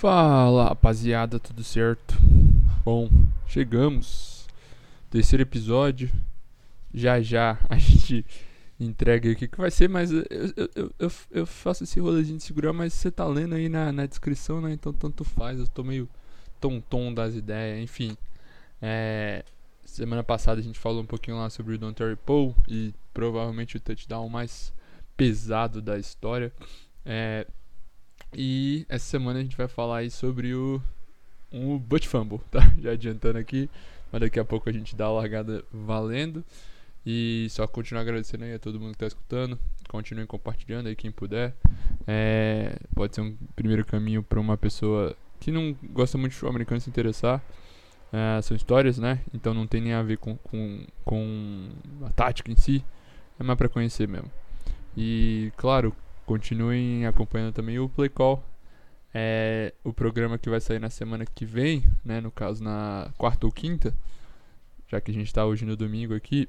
Fala 0.00 0.68
rapaziada, 0.68 1.38
tudo 1.38 1.62
certo? 1.62 2.14
Bom, 2.82 3.10
chegamos. 3.46 4.48
Terceiro 5.10 5.42
episódio. 5.42 6.10
Já 6.94 7.20
já 7.20 7.58
a 7.68 7.76
gente 7.76 8.24
entrega 8.80 9.30
aqui 9.30 9.46
que 9.46 9.58
vai 9.58 9.70
ser, 9.70 9.90
mas 9.90 10.10
eu, 10.10 10.24
eu, 10.74 10.90
eu, 10.98 11.12
eu, 11.30 11.46
faço 11.46 11.84
esse 11.84 12.00
rolezinho 12.00 12.38
de 12.38 12.44
segurar, 12.44 12.72
mas 12.72 12.94
você 12.94 13.10
tá 13.10 13.26
lendo 13.26 13.54
aí 13.54 13.68
na, 13.68 13.92
na 13.92 14.06
descrição, 14.06 14.62
né? 14.62 14.72
Então 14.72 14.90
tanto 14.90 15.22
faz, 15.22 15.58
eu 15.58 15.68
tô 15.68 15.84
meio 15.84 16.08
tom-tom 16.58 17.12
das 17.12 17.34
ideias, 17.34 17.78
enfim. 17.84 18.16
É, 18.80 19.44
semana 19.84 20.24
passada 20.24 20.62
a 20.62 20.64
gente 20.64 20.78
falou 20.78 21.02
um 21.02 21.06
pouquinho 21.06 21.36
lá 21.36 21.50
sobre 21.50 21.74
o 21.74 21.78
Don 21.78 21.92
Terry 21.92 22.16
Poe 22.16 22.54
e 22.66 22.94
provavelmente 23.12 23.76
o 23.76 23.80
touchdown 23.80 24.30
mais 24.30 24.72
pesado 25.14 25.82
da 25.82 25.98
história. 25.98 26.50
É, 27.04 27.46
e 28.34 28.86
essa 28.88 29.04
semana 29.04 29.38
a 29.38 29.42
gente 29.42 29.56
vai 29.56 29.68
falar 29.68 29.98
aí 29.98 30.10
sobre 30.10 30.54
o 30.54 30.80
um 31.52 31.78
Butt 31.78 32.06
Fumble, 32.08 32.40
tá? 32.50 32.60
Já 32.80 32.92
adiantando 32.92 33.38
aqui, 33.38 33.68
mas 34.12 34.20
daqui 34.20 34.38
a 34.38 34.44
pouco 34.44 34.68
a 34.68 34.72
gente 34.72 34.94
dá 34.94 35.06
a 35.06 35.12
largada 35.12 35.64
valendo. 35.72 36.44
E 37.04 37.46
só 37.50 37.66
continuar 37.66 38.02
agradecendo 38.02 38.44
aí 38.44 38.54
a 38.54 38.58
todo 38.58 38.78
mundo 38.78 38.92
que 38.92 38.98
tá 38.98 39.06
escutando. 39.06 39.58
Continuem 39.88 40.26
compartilhando 40.26 40.88
aí 40.88 40.94
quem 40.94 41.10
puder. 41.10 41.54
É, 42.06 42.76
pode 42.94 43.14
ser 43.14 43.22
um 43.22 43.34
primeiro 43.56 43.84
caminho 43.84 44.22
para 44.22 44.38
uma 44.38 44.56
pessoa 44.56 45.16
que 45.40 45.50
não 45.50 45.74
gosta 45.82 46.18
muito 46.18 46.32
de 46.32 46.36
futebol 46.36 46.50
americano 46.50 46.80
se 46.80 46.90
interessar. 46.90 47.42
É, 48.12 48.42
são 48.42 48.56
histórias, 48.56 48.98
né? 48.98 49.20
Então 49.32 49.54
não 49.54 49.66
tem 49.66 49.80
nem 49.80 49.94
a 49.94 50.02
ver 50.02 50.18
com, 50.18 50.36
com, 50.36 50.84
com 51.04 51.70
a 52.04 52.10
tática 52.10 52.52
em 52.52 52.56
si. 52.56 52.84
É 53.38 53.42
mais 53.42 53.56
para 53.56 53.68
conhecer 53.68 54.06
mesmo. 54.06 54.30
E 54.94 55.50
claro, 55.56 55.96
continuem 56.30 57.06
acompanhando 57.06 57.52
também 57.52 57.80
o 57.80 57.88
Play 57.88 58.08
Call. 58.08 58.40
É 59.12 59.74
o 59.82 59.92
programa 59.92 60.38
que 60.38 60.48
vai 60.48 60.60
sair 60.60 60.78
na 60.78 60.88
semana 60.88 61.26
que 61.26 61.44
vem, 61.44 61.82
né? 62.04 62.20
No 62.20 62.30
caso, 62.30 62.62
na 62.62 63.10
quarta 63.18 63.46
ou 63.46 63.52
quinta, 63.52 63.92
já 64.86 65.00
que 65.00 65.10
a 65.10 65.14
gente 65.14 65.26
está 65.26 65.44
hoje 65.44 65.64
no 65.64 65.76
domingo 65.76 66.14
aqui. 66.14 66.48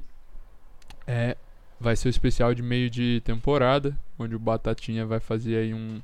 É, 1.07 1.35
vai 1.79 1.95
ser 1.95 2.09
o 2.09 2.11
especial 2.11 2.53
de 2.53 2.61
meio 2.61 2.91
de 2.91 3.21
temporada, 3.25 3.97
onde 4.19 4.35
o 4.35 4.39
Batatinha 4.39 5.03
vai 5.03 5.19
fazer 5.19 5.55
aí 5.55 5.73
um, 5.73 5.99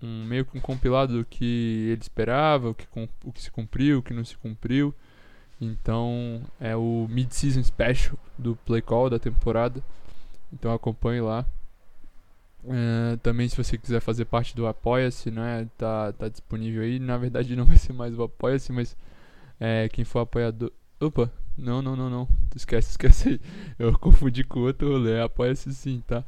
um 0.00 0.24
meio 0.24 0.44
que 0.44 0.56
um 0.56 0.60
compilado 0.60 1.18
do 1.18 1.24
que 1.24 1.88
ele 1.90 2.00
esperava, 2.00 2.70
o 2.70 2.74
que, 2.76 2.86
o 3.24 3.32
que 3.32 3.42
se 3.42 3.50
cumpriu, 3.50 3.98
o 3.98 4.02
que 4.04 4.14
não 4.14 4.24
se 4.24 4.36
cumpriu. 4.36 4.94
Então 5.60 6.42
é 6.60 6.76
o 6.76 7.08
Mid-Season 7.10 7.64
Special 7.64 8.16
do 8.38 8.54
Play 8.54 8.82
Call 8.82 9.10
da 9.10 9.18
temporada. 9.18 9.82
Então 10.52 10.72
acompanhe 10.72 11.20
lá. 11.20 11.44
Uh, 12.64 13.16
também 13.22 13.48
se 13.48 13.56
você 13.56 13.78
quiser 13.78 14.00
fazer 14.00 14.24
parte 14.24 14.54
do 14.54 14.66
Apoia-se, 14.66 15.30
né, 15.30 15.68
tá, 15.76 16.12
tá 16.12 16.28
disponível 16.28 16.82
aí. 16.82 16.98
Na 16.98 17.16
verdade 17.16 17.54
não 17.56 17.64
vai 17.64 17.76
ser 17.76 17.92
mais 17.92 18.18
o 18.18 18.22
Apoia-se, 18.22 18.72
mas 18.72 18.96
é, 19.60 19.88
quem 19.88 20.04
for 20.04 20.20
apoiador... 20.20 20.72
Opa, 21.00 21.30
não, 21.56 21.82
não, 21.82 21.96
não, 21.96 22.08
não. 22.08 22.28
Esquece, 22.54 22.90
esquece 22.92 23.28
aí. 23.28 23.40
Eu 23.78 23.96
confundi 23.98 24.44
com 24.44 24.60
outro 24.60 24.92
rolê. 24.92 25.20
Apoia-se 25.20 25.72
sim, 25.74 26.02
tá? 26.06 26.24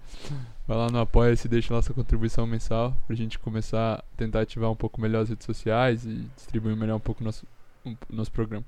Vai 0.67 0.77
lá 0.77 0.89
no 0.89 0.99
Apoia-se 0.99 1.49
deixa 1.49 1.75
nossa 1.75 1.95
contribuição 1.95 2.47
mensal 2.47 2.97
pra 3.07 3.17
gente 3.17 3.39
começar 3.39 3.95
a 3.95 4.05
tentar 4.17 4.41
ativar 4.41 4.71
um 4.71 4.77
pouco 4.77 5.01
melhor 5.01 5.23
as 5.23 5.29
redes 5.29 5.47
sociais 5.47 6.05
e 6.05 6.27
distribuir 6.37 6.77
melhor 6.77 6.97
um 6.97 7.01
pouco 7.01 7.23
o 7.23 7.25
nosso, 7.25 7.47
um, 7.85 7.97
nosso 8.09 8.31
programa. 8.31 8.65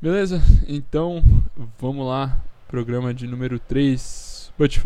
Beleza? 0.00 0.42
Então, 0.66 1.22
vamos 1.78 2.06
lá. 2.06 2.42
Programa 2.68 3.12
de 3.12 3.26
número 3.26 3.58
3, 3.58 4.52
But 4.56 4.78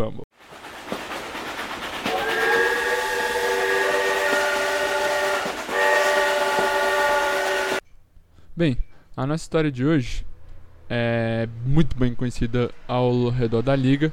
Bem, 8.57 8.79
a 9.17 9.27
nossa 9.27 9.43
história 9.43 9.69
de 9.69 9.85
hoje 9.85 10.25
é 10.89 11.49
muito 11.67 11.97
bem 11.97 12.15
conhecida 12.15 12.71
ao 12.87 13.29
redor 13.29 13.63
da 13.63 13.75
liga, 13.75 14.13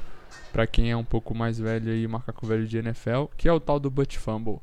para 0.52 0.66
quem 0.66 0.90
é 0.90 0.96
um 0.96 1.04
pouco 1.04 1.32
mais 1.32 1.60
velho 1.60 1.94
e 1.94 2.08
macaco 2.08 2.44
velho 2.44 2.66
de 2.66 2.76
NFL, 2.76 3.26
que 3.36 3.46
é 3.46 3.52
o 3.52 3.60
tal 3.60 3.78
do 3.78 3.88
butt 3.88 4.18
fumble. 4.18 4.58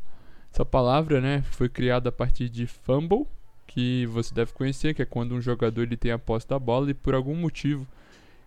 Essa 0.54 0.66
palavra, 0.66 1.22
né, 1.22 1.44
foi 1.52 1.70
criada 1.70 2.10
a 2.10 2.12
partir 2.12 2.50
de 2.50 2.68
fumble, 2.68 3.26
que 3.66 4.06
você 4.08 4.36
deve 4.36 4.52
conhecer, 4.52 4.94
que 4.94 5.02
é 5.02 5.06
quando 5.06 5.34
um 5.34 5.40
jogador 5.40 5.84
ele 5.84 5.96
tem 5.96 6.12
a 6.12 6.20
posse 6.20 6.46
da 6.46 6.60
bola 6.60 6.92
e 6.92 6.94
por 6.94 7.16
algum 7.16 7.36
motivo 7.36 7.88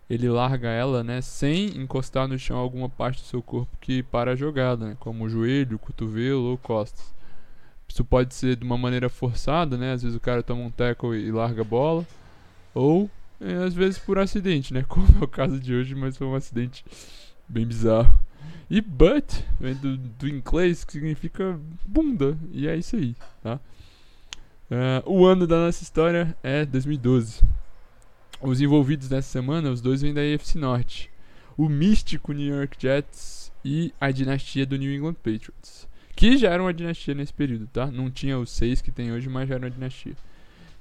ele 0.07 0.29
larga 0.29 0.69
ela, 0.69 1.03
né, 1.03 1.19
sem 1.19 1.75
encostar 1.81 2.27
no 2.27 2.37
chão 2.37 2.57
alguma 2.57 2.89
parte 2.89 3.23
do 3.23 3.25
seu 3.25 3.41
corpo 3.41 3.75
que 3.81 4.03
para 4.03 4.33
a 4.33 4.35
jogada, 4.35 4.85
né, 4.85 4.97
como 4.99 5.23
o 5.23 5.29
joelho, 5.29 5.77
o 5.77 5.79
cotovelo 5.79 6.43
ou 6.43 6.59
costas. 6.59 7.11
Isso 7.87 8.03
pode 8.03 8.33
ser 8.33 8.55
de 8.55 8.63
uma 8.63 8.77
maneira 8.77 9.09
forçada, 9.09 9.77
né? 9.77 9.93
Às 9.93 10.03
vezes 10.03 10.17
o 10.17 10.19
cara 10.19 10.41
toma 10.41 10.61
um 10.61 10.71
tackle 10.71 11.15
e 11.15 11.31
larga 11.31 11.61
a 11.61 11.65
bola. 11.65 12.05
Ou, 12.73 13.09
é, 13.39 13.53
às 13.55 13.73
vezes, 13.73 13.99
por 13.99 14.17
acidente, 14.17 14.73
né? 14.73 14.83
Como 14.89 15.07
é 15.21 15.23
o 15.23 15.27
caso 15.27 15.59
de 15.59 15.73
hoje, 15.73 15.93
mas 15.93 16.17
foi 16.17 16.27
um 16.27 16.35
acidente 16.35 16.83
bem 17.47 17.65
bizarro. 17.65 18.13
E 18.69 18.81
butt 18.81 19.45
vem 19.59 19.75
do, 19.75 19.97
do 19.97 20.27
inglês, 20.27 20.83
que 20.83 20.93
significa 20.93 21.59
bunda. 21.85 22.37
E 22.51 22.67
é 22.67 22.75
isso 22.75 22.95
aí, 22.95 23.15
tá? 23.41 23.59
Uh, 24.71 25.03
o 25.05 25.25
ano 25.25 25.45
da 25.45 25.57
nossa 25.57 25.83
história 25.83 26.35
é 26.41 26.65
2012. 26.65 27.43
Os 28.41 28.59
envolvidos 28.59 29.09
nessa 29.09 29.29
semana, 29.29 29.69
os 29.69 29.81
dois 29.81 30.01
vêm 30.01 30.13
da 30.13 30.21
AFC 30.21 30.57
Norte. 30.57 31.11
O 31.55 31.69
místico 31.69 32.33
New 32.33 32.55
York 32.55 32.75
Jets 32.79 33.51
e 33.63 33.93
a 34.01 34.09
dinastia 34.09 34.65
do 34.65 34.75
New 34.75 34.91
England 34.91 35.13
Patriots. 35.13 35.87
Que 36.23 36.37
já 36.37 36.51
era 36.51 36.63
uma 36.63 36.73
dinastia 36.73 37.13
nesse 37.13 37.33
período, 37.33 37.67
tá? 37.67 37.87
Não 37.87 38.09
tinha 38.09 38.39
os 38.39 38.49
seis 38.49 38.81
que 38.81 38.93
tem 38.93 39.11
hoje, 39.11 39.27
mas 39.27 39.49
já 39.49 39.55
era 39.55 39.65
uma 39.65 39.69
dinastia. 39.69 40.13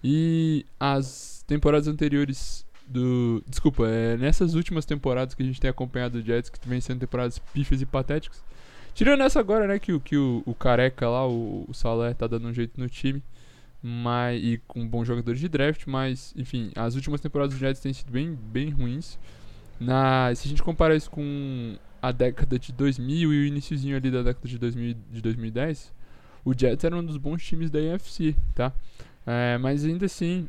E 0.04 0.64
as 0.78 1.44
temporadas 1.48 1.88
anteriores 1.88 2.64
do. 2.86 3.42
Desculpa, 3.48 3.88
é 3.88 4.16
nessas 4.16 4.54
últimas 4.54 4.84
temporadas 4.86 5.34
que 5.34 5.42
a 5.42 5.44
gente 5.44 5.60
tem 5.60 5.69
acompanhado 5.69 6.19
o 6.19 6.22
Jets, 6.22 6.48
que 6.48 6.69
vem 6.69 6.81
sendo 6.81 7.00
temporadas 7.00 7.41
pífias 7.41 7.82
e 7.82 7.86
patéticas. 7.86 8.41
Tirando 8.94 9.25
essa 9.25 9.41
agora, 9.41 9.66
né, 9.66 9.81
que, 9.81 9.98
que 9.98 10.16
o, 10.16 10.44
o 10.47 10.54
careca 10.54 11.08
lá, 11.08 11.26
o, 11.26 11.64
o 11.69 11.75
Salé, 11.75 12.14
tá 12.14 12.28
dando 12.28 12.47
um 12.47 12.54
jeito 12.54 12.81
no 12.81 12.88
time. 12.88 13.20
Mas, 13.82 14.41
e 14.41 14.60
com 14.69 14.86
bons 14.86 15.08
jogadores 15.08 15.41
de 15.41 15.48
draft, 15.48 15.88
mas, 15.88 16.32
enfim, 16.36 16.70
as 16.76 16.94
últimas 16.94 17.20
temporadas 17.20 17.52
do 17.52 17.58
Jets 17.58 17.82
têm 17.82 17.92
sido 17.92 18.12
bem, 18.12 18.32
bem 18.32 18.70
ruins. 18.70 19.19
Na, 19.81 20.33
se 20.34 20.47
a 20.47 20.50
gente 20.50 20.62
comparar 20.62 20.94
isso 20.94 21.10
com 21.10 21.77
a 22.00 22.10
década 22.12 22.59
de 22.59 22.72
2000 22.72 23.33
e 23.33 23.38
o 23.38 23.47
iníciozinho 23.47 23.97
ali 23.97 24.10
da 24.10 24.22
década 24.22 24.49
de, 24.49 24.59
2000, 24.59 24.97
de 25.10 25.22
2010, 25.22 25.93
o 26.44 26.53
Jets 26.56 26.84
era 26.84 26.97
um 26.97 27.05
dos 27.05 27.16
bons 27.16 27.43
times 27.43 27.71
da 27.71 27.81
NFC, 27.81 28.34
tá? 28.55 28.72
É, 29.25 29.56
mas 29.59 29.84
ainda 29.84 30.06
assim, 30.06 30.49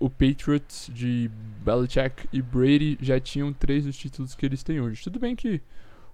o, 0.00 0.08
Patriots 0.08 0.90
de 0.92 1.30
Belichick 1.64 2.28
e 2.32 2.40
Brady 2.40 2.98
já 3.00 3.20
tinham 3.20 3.52
três 3.52 3.84
dos 3.84 3.96
títulos 3.96 4.34
que 4.34 4.46
eles 4.46 4.62
têm 4.62 4.80
hoje. 4.80 5.02
Tudo 5.02 5.18
bem 5.18 5.36
que 5.36 5.60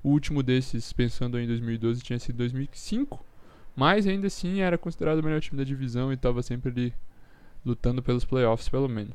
o 0.03 0.10
último 0.10 0.43
desses, 0.43 0.93
pensando 0.93 1.38
em 1.38 1.47
2012, 1.47 2.03
tinha 2.03 2.19
sido 2.19 2.37
2005, 2.37 3.25
mas 3.77 4.06
ainda 4.06 4.27
assim 4.27 4.60
era 4.60 4.77
considerado 4.77 5.21
o 5.21 5.22
melhor 5.22 5.41
time 5.41 5.56
da 5.56 5.65
divisão 5.65 6.10
e 6.10 6.15
estava 6.15 6.43
sempre 6.43 6.71
ali 6.71 6.94
lutando 7.65 8.03
pelos 8.03 8.25
playoffs, 8.25 8.69
pelo 8.69 8.88
menos. 8.88 9.15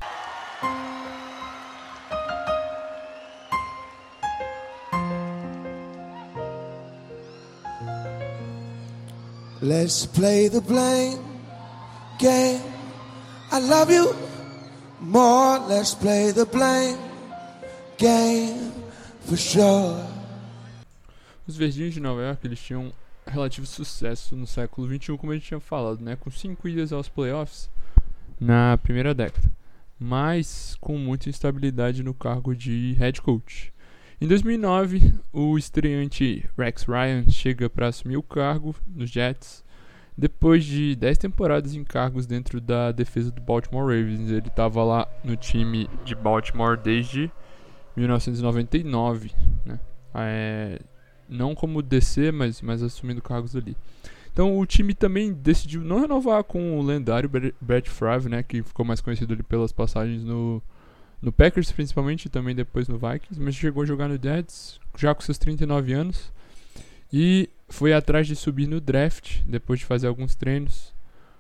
Let's 9.62 10.06
play 10.06 10.48
the 10.48 10.62
blame 10.62 11.20
game. 12.18 12.62
I 13.52 13.60
love 13.60 13.92
you 13.92 14.16
more. 15.02 15.60
Let's 15.68 15.94
play 15.94 16.32
the 16.32 16.46
blame 16.46 16.98
game 17.98 18.72
for 19.26 19.36
sure. 19.36 20.02
Os 21.46 21.58
verdinhos 21.58 21.94
de 21.94 22.00
Nova 22.00 22.22
York 22.22 22.48
eles 22.48 22.60
tinham 22.60 22.94
relativo 23.28 23.68
sucesso 23.68 24.34
no 24.34 24.48
século 24.48 24.88
XXI, 24.88 25.18
como 25.18 25.34
a 25.34 25.36
gente 25.36 25.48
tinha 25.48 25.60
falado, 25.60 26.00
né? 26.00 26.16
Com 26.16 26.32
cinco 26.32 26.68
idas 26.70 26.94
aos 26.94 27.10
playoffs 27.10 27.70
na 28.40 28.78
primeira 28.78 29.14
década, 29.14 29.52
mas 30.00 30.78
com 30.80 30.98
muita 30.98 31.28
instabilidade 31.28 32.02
no 32.02 32.14
cargo 32.14 32.56
de 32.56 32.94
head 32.94 33.22
coach. 33.22 33.74
Em 34.22 34.28
2009, 34.28 35.14
o 35.32 35.58
estreante 35.58 36.46
Rex 36.58 36.84
Ryan 36.84 37.30
chega 37.30 37.70
para 37.70 37.88
assumir 37.88 38.18
o 38.18 38.24
cargo 38.24 38.76
nos 38.86 39.10
Jets. 39.10 39.64
Depois 40.18 40.66
de 40.66 40.94
10 40.98 41.18
temporadas 41.18 41.74
em 41.74 41.86
cargos 41.86 42.26
dentro 42.26 42.60
da 42.60 42.92
defesa 42.92 43.32
do 43.32 43.40
Baltimore 43.40 43.86
Ravens, 43.86 44.30
ele 44.30 44.50
estava 44.50 44.84
lá 44.84 45.08
no 45.24 45.38
time 45.38 45.90
de 46.04 46.16
Baltimore 46.16 46.78
desde 46.78 47.32
1999, 47.96 49.32
né? 49.66 49.80
É, 50.14 50.82
não 51.30 51.56
como 51.56 51.82
DC, 51.82 52.34
mas, 52.34 52.62
mas 52.62 52.84
assumindo 52.84 53.22
cargos 53.22 53.56
ali. 53.56 53.78
Então 54.34 54.60
o 54.60 54.66
time 54.66 54.94
também 54.94 55.32
decidiu 55.32 55.80
não 55.80 56.02
renovar 56.02 56.44
com 56.44 56.78
o 56.78 56.82
lendário 56.82 57.32
Brett 57.62 57.90
Favre, 57.90 58.30
né, 58.30 58.44
que 58.44 58.62
ficou 58.64 58.86
mais 58.86 59.00
conhecido 59.00 59.34
ali 59.34 59.44
pelas 59.44 59.72
passagens 59.72 60.26
no 60.26 60.62
no 61.22 61.32
Packers 61.32 61.72
principalmente 61.72 62.26
e 62.26 62.30
também 62.30 62.56
depois 62.56 62.88
no 62.88 62.98
Vikings, 62.98 63.40
mas 63.40 63.56
chegou 63.56 63.84
a 63.84 63.86
jogar 63.86 64.08
no 64.08 64.20
Jets 64.22 64.80
já 64.98 65.14
com 65.14 65.22
seus 65.22 65.38
39 65.38 65.94
anos 65.94 66.32
e 67.12 67.50
foi 67.68 67.94
atrás 67.94 68.28
de 68.28 68.36
subir 68.36 68.68
no 68.68 68.80
draft 68.80 69.42
depois 69.46 69.80
de 69.80 69.86
fazer 69.86 70.08
alguns 70.08 70.36
treinos 70.36 70.94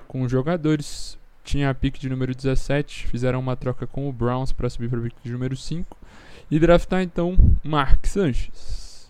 com 0.07 0.27
jogadores. 0.27 1.17
Tinha 1.43 1.69
a 1.69 1.73
pick 1.73 1.97
de 1.97 2.09
número 2.09 2.35
17, 2.35 3.07
fizeram 3.07 3.39
uma 3.39 3.55
troca 3.55 3.87
com 3.87 4.07
o 4.07 4.13
Browns 4.13 4.51
para 4.51 4.69
subir 4.69 4.89
para 4.89 4.99
a 4.99 5.03
pick 5.03 5.15
de 5.23 5.31
número 5.31 5.55
5 5.55 5.97
e 6.51 6.59
draftar 6.59 7.01
então 7.01 7.37
Mark 7.63 8.05
Sanchez. 8.05 9.09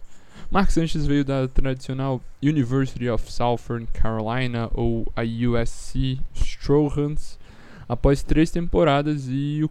Mark 0.52 0.72
Sanchez 0.72 1.06
veio 1.06 1.24
da 1.24 1.48
tradicional 1.48 2.22
University 2.42 3.10
of 3.10 3.32
Southern 3.32 3.86
Carolina 3.88 4.70
ou 4.74 5.12
a 5.16 5.22
USC 5.22 6.20
Trojans 6.64 7.39
após 7.90 8.22
três 8.22 8.52
temporadas 8.52 9.28
e 9.28 9.62
o, 9.64 9.70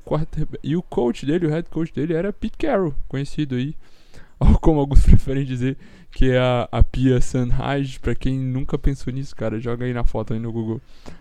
e 0.65 0.77
o 0.77 0.83
coach 0.83 1.25
dele, 1.25 1.47
o 1.47 1.51
head 1.51 1.69
coach 1.71 1.95
dele 1.95 2.15
era 2.15 2.33
Pete 2.33 2.59
Carroll, 2.59 2.93
conhecido 3.07 3.55
aí, 3.55 3.77
ou 4.41 4.59
como 4.59 4.81
alguns 4.81 5.01
preferem 5.07 5.45
dizer, 5.45 5.77
que 6.11 6.33
é 6.33 6.39
a, 6.39 6.69
a 6.73 6.83
Pia 6.83 7.21
Sunrise. 7.21 8.01
Pra 8.01 8.15
quem 8.17 8.37
nunca 8.37 8.77
pensou 8.77 9.13
nisso, 9.13 9.37
cara, 9.37 9.61
joga 9.61 9.85
aí 9.85 9.95
na 9.95 10.03
foto 10.03 10.35
aí 10.35 10.41
no 10.41 10.51
Google. 10.51 10.81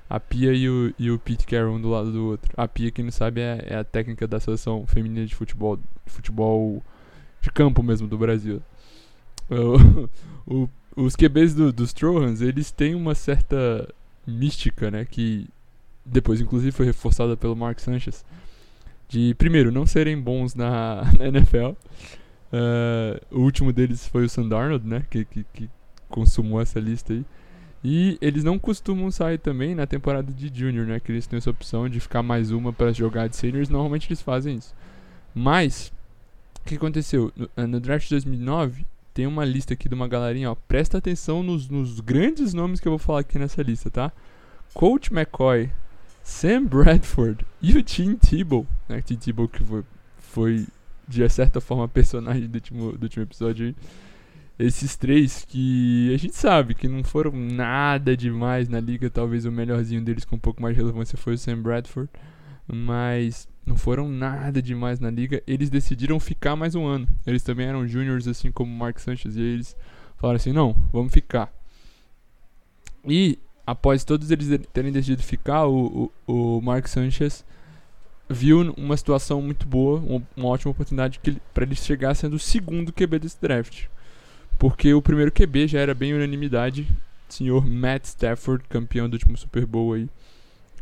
A 0.10 0.20
Pia 0.20 0.52
e 0.54 0.68
o, 0.68 0.94
e 0.98 1.12
o 1.12 1.20
Pete 1.20 1.46
Carroll 1.46 1.76
um 1.76 1.82
do 1.82 1.90
lado 1.90 2.12
do 2.12 2.26
outro. 2.26 2.52
A 2.58 2.68
Pia, 2.68 2.90
quem 2.90 3.06
não 3.06 3.12
sabe, 3.12 3.42
é, 3.42 3.64
é 3.68 3.76
a 3.76 3.84
técnica 3.84 4.28
da 4.28 4.40
seleção 4.40 4.86
feminina 4.88 5.26
de 5.26 5.36
futebol, 5.36 5.78
futebol 6.08 6.82
de 7.42 7.52
campo 7.52 7.84
mesmo 7.84 8.08
do 8.08 8.18
Brasil. 8.18 8.62
O, 10.50 10.70
os 10.96 11.14
QBs 11.14 11.54
do, 11.54 11.74
dos 11.74 11.92
Trojans, 11.92 12.40
eles 12.40 12.72
têm 12.72 12.96
uma 12.96 13.14
certa 13.14 13.86
mística, 14.26 14.90
né, 14.90 15.04
que 15.04 15.46
depois 16.08 16.42
inclusive 16.42 16.72
foi 16.72 16.86
reforçada 16.86 17.36
pelo 17.38 17.56
Mark 17.56 17.80
Sanchez, 17.80 18.26
de 19.10 19.36
primeiro 19.36 19.72
não 19.72 19.86
serem 19.86 20.20
bons 20.20 20.56
na, 20.56 21.04
na 21.18 21.28
NFL. 21.28 21.76
Uh, 22.50 23.20
o 23.30 23.42
último 23.42 23.74
deles 23.74 24.08
foi 24.08 24.24
o 24.26 24.30
Sam 24.30 24.48
Darnold, 24.48 24.88
né, 24.88 25.06
que, 25.10 25.26
que, 25.26 25.46
que 25.54 25.70
consumou 26.10 26.62
essa 26.62 26.80
lista 26.80 27.14
aí. 27.14 27.26
E 27.84 28.18
eles 28.20 28.44
não 28.44 28.58
costumam 28.58 29.12
sair 29.12 29.38
também 29.38 29.76
na 29.76 29.86
temporada 29.86 30.32
de 30.32 30.52
Junior, 30.54 30.86
né? 30.86 31.00
Que 31.00 31.12
eles 31.12 31.28
têm 31.28 31.38
essa 31.38 31.50
opção 31.50 31.88
de 31.88 32.00
ficar 32.00 32.24
mais 32.24 32.52
uma 32.52 32.74
para 32.74 32.92
jogar 32.92 33.30
de 33.30 33.36
Seniors. 33.36 33.70
Normalmente 33.70 34.08
eles 34.08 34.22
fazem 34.22 34.56
isso. 34.56 34.76
Mas, 35.34 35.94
o 36.60 36.68
que 36.68 36.76
aconteceu? 36.76 37.32
No, 37.36 37.50
eh, 37.56 37.68
no, 37.68 37.80
draft 37.80 38.06
de 38.06 38.16
2009, 38.16 38.86
tem 39.14 39.28
uma 39.28 39.46
lista 39.46 39.74
aqui 39.74 39.88
de 39.88 39.96
uma 39.96 40.08
galerinha, 40.08 40.52
ó. 40.52 40.56
Presta 40.68 40.98
atenção 40.98 41.44
nos, 41.44 41.70
nos 41.70 42.00
grandes 42.00 42.54
nomes 42.54 42.80
que 42.80 42.88
eu 42.88 42.92
vou 42.92 43.00
falar 43.00 43.20
aqui 43.20 43.38
nessa 43.38 43.62
lista, 43.62 43.90
tá? 43.90 44.12
Coach 44.74 45.14
McCoy, 45.14 45.70
Sam 46.28 46.66
Bradford 46.66 47.46
e 47.62 47.78
o 47.78 47.82
Tim 47.82 48.18
Tebow, 48.18 48.68
né? 48.90 49.02
Tim 49.02 49.16
Tebow 49.16 49.48
que 49.48 49.64
foi, 49.64 49.84
foi 50.18 50.68
de 51.08 51.28
certa 51.30 51.62
forma 51.62 51.88
personagem 51.88 52.48
do 52.50 52.56
último, 52.56 52.92
do 52.98 53.04
último 53.04 53.24
episódio. 53.24 53.74
Esses 54.60 54.98
três 54.98 55.46
que 55.46 56.14
a 56.14 56.18
gente 56.18 56.36
sabe 56.36 56.76
que 56.76 56.90
não 56.90 57.02
foram 57.02 57.32
nada 57.32 58.16
demais 58.16 58.68
na 58.68 58.82
liga, 58.82 59.10
talvez 59.10 59.46
o 59.46 59.52
melhorzinho 59.52 60.02
deles 60.04 60.26
com 60.26 60.36
um 60.36 60.40
pouco 60.40 60.62
mais 60.62 60.76
de 60.76 60.82
relevância 60.82 61.18
foi 61.18 61.36
o 61.36 61.38
Sam 61.38 61.62
Bradford, 61.62 62.10
mas 62.68 63.48
não 63.66 63.78
foram 63.78 64.10
nada 64.10 64.62
demais 64.62 65.00
na 65.00 65.10
liga. 65.10 65.42
Eles 65.48 65.70
decidiram 65.70 66.20
ficar 66.20 66.58
mais 66.58 66.76
um 66.76 66.86
ano. 66.86 67.08
Eles 67.26 67.42
também 67.42 67.68
eram 67.68 67.88
juniors, 67.88 68.28
assim 68.28 68.52
como 68.52 68.70
o 68.70 68.78
Mark 68.78 69.00
Sanchez, 69.00 69.38
e 69.38 69.42
eles 69.42 69.78
falaram 70.18 70.36
assim: 70.36 70.52
não, 70.52 70.76
vamos 70.92 71.14
ficar. 71.14 71.54
E 73.06 73.40
após 73.68 74.06
todos 74.06 74.32
eles 74.32 74.48
terem 74.72 74.94
decidido 74.94 75.22
ficar, 75.22 75.68
o, 75.68 76.10
o, 76.26 76.58
o 76.58 76.62
Mark 76.62 76.88
Sanchez 76.88 77.44
viu 78.30 78.74
uma 78.78 78.96
situação 78.96 79.42
muito 79.42 79.68
boa, 79.68 80.00
uma, 80.00 80.24
uma 80.38 80.48
ótima 80.48 80.72
oportunidade 80.72 81.20
para 81.54 81.66
ele 81.66 81.76
chegar 81.76 82.16
sendo 82.16 82.38
o 82.38 82.40
segundo 82.40 82.94
QB 82.94 83.20
desse 83.20 83.40
draft. 83.42 83.88
Porque 84.58 84.94
o 84.94 85.02
primeiro 85.02 85.34
QB 85.34 85.68
já 85.68 85.80
era 85.80 85.94
bem 85.94 86.14
unanimidade, 86.14 86.88
senhor 87.28 87.66
Matt 87.68 88.06
Stafford, 88.06 88.64
campeão 88.70 89.10
do 89.10 89.14
último 89.14 89.36
Super 89.38 89.66
Bowl 89.66 89.94
aí 89.94 90.10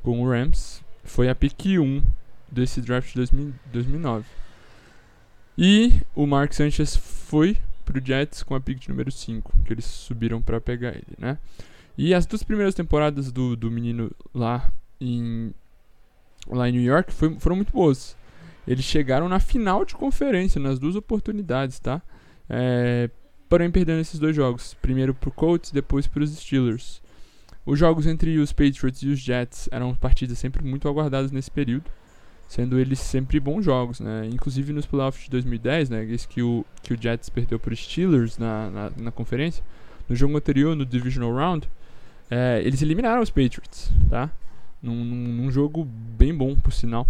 com 0.04 0.22
o 0.22 0.30
Rams, 0.30 0.84
foi 1.04 1.28
a 1.28 1.34
pick 1.34 1.66
1 1.66 2.04
desse 2.52 2.80
draft 2.82 3.10
de 3.10 3.16
2000, 3.16 3.54
2009. 3.74 4.26
E 5.58 6.02
o 6.14 6.28
Mark 6.28 6.54
Sanchez 6.54 6.96
foi 6.96 7.58
pro 7.84 8.04
Jets 8.04 8.44
com 8.44 8.54
a 8.54 8.62
pick 8.62 8.80
de 8.80 8.90
número 8.90 9.12
5, 9.12 9.52
que 9.66 9.74
eles 9.74 9.86
subiram 9.86 10.40
para 10.40 10.62
pegar 10.62 10.90
ele, 10.90 11.16
né? 11.18 11.40
E 11.98 12.14
as 12.14 12.26
duas 12.26 12.44
primeiras 12.44 12.76
temporadas 12.76 13.32
do, 13.32 13.56
do 13.56 13.72
menino 13.72 14.12
lá 14.34 14.72
em, 15.00 15.54
lá 16.48 16.68
em 16.68 16.74
New 16.74 16.82
York 16.82 17.14
foi, 17.14 17.40
foram 17.40 17.56
muito 17.56 17.72
boas. 17.72 18.18
Eles 18.68 18.84
chegaram 18.84 19.30
na 19.30 19.40
final 19.40 19.86
de 19.86 19.96
conferência, 19.96 20.60
nas 20.60 20.80
duas 20.80 20.96
oportunidades, 20.96 21.80
tá? 21.80 22.02
É, 22.50 23.10
porém, 23.48 23.70
perdendo 23.72 24.02
esses 24.02 24.20
dois 24.20 24.36
jogos. 24.36 24.74
Primeiro 24.82 25.14
pro 25.14 25.32
Colts, 25.32 25.72
depois 25.72 26.08
para 26.08 26.24
os 26.24 26.36
Steelers. 26.36 27.02
Os 27.66 27.80
jogos 27.80 28.06
entre 28.06 28.38
os 28.38 28.52
Patriots 28.52 29.02
e 29.02 29.10
os 29.10 29.20
Jets 29.20 29.70
eram 29.72 29.96
partidas 29.96 30.38
sempre 30.38 30.64
muito 30.64 30.88
aguardadas 30.88 31.32
nesse 31.32 31.50
período, 31.50 31.86
sendo 32.48 32.78
eles 32.78 33.00
sempre 33.00 33.40
bons 33.40 33.66
jogos, 33.66 34.00
né? 34.00 34.30
Inclusive 34.32 34.72
nos 34.72 34.86
playoffs 34.86 35.26
de 35.26 35.32
2010, 35.32 35.90
né? 35.90 36.06
Esse 36.06 36.28
que 36.28 36.44
o, 36.44 36.64
que 36.84 36.94
o 36.94 37.02
Jets 37.02 37.30
perdeu 37.30 37.60
para 37.60 37.74
os 37.74 37.80
Steelers 37.80 38.38
na, 38.38 38.70
na, 38.70 38.92
na 38.98 39.12
conferência. 39.12 39.64
No 40.08 40.16
jogo 40.16 40.38
anterior, 40.38 40.76
no 40.76 40.86
Divisional 40.86 41.34
Round, 41.34 41.68
é, 42.30 42.62
eles 42.64 42.82
eliminaram 42.82 43.22
os 43.22 43.30
Patriots, 43.30 43.92
tá? 44.10 44.32
Num, 44.82 45.04
num, 45.04 45.52
jogo 45.52 45.84
bem 45.84 46.34
bom, 46.34 46.56
por 46.56 46.72
sinal. 46.72 47.08